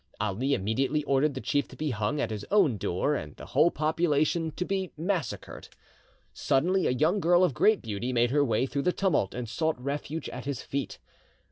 [0.19, 3.69] Ali immediately ordered the chief to be hung at his own door and the whole
[3.69, 5.69] population to be massacred.
[6.33, 9.79] Suddenly a young girl of great beauty made her way through the tumult and sought
[9.79, 10.97] refuge at his feet.